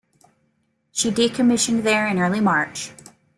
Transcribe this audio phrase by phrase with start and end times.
[0.91, 2.91] She decommissioned there in early March.